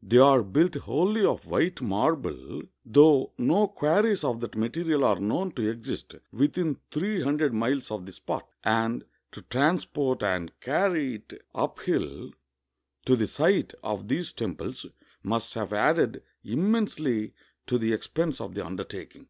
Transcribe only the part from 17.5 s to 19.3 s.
to the expense of the undertaking.